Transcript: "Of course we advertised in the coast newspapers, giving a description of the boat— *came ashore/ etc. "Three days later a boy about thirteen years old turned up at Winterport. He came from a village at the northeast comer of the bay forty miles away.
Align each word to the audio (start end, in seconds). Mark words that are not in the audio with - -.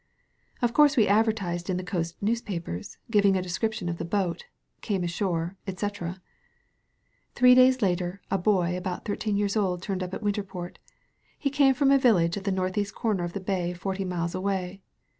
"Of 0.63 0.73
course 0.73 0.97
we 0.97 1.07
advertised 1.07 1.69
in 1.69 1.77
the 1.77 1.83
coast 1.83 2.19
newspapers, 2.23 2.97
giving 3.11 3.37
a 3.37 3.41
description 3.43 3.87
of 3.87 3.99
the 3.99 4.03
boat— 4.03 4.45
*came 4.81 5.03
ashore/ 5.03 5.57
etc. 5.67 6.19
"Three 7.35 7.53
days 7.53 7.83
later 7.83 8.19
a 8.31 8.39
boy 8.39 8.75
about 8.75 9.05
thirteen 9.05 9.37
years 9.37 9.55
old 9.55 9.83
turned 9.83 10.01
up 10.01 10.15
at 10.15 10.23
Winterport. 10.23 10.77
He 11.37 11.51
came 11.51 11.75
from 11.75 11.91
a 11.91 11.99
village 11.99 12.35
at 12.35 12.45
the 12.45 12.51
northeast 12.51 12.95
comer 12.95 13.23
of 13.23 13.33
the 13.33 13.39
bay 13.39 13.73
forty 13.75 14.03
miles 14.03 14.33
away. 14.33 14.81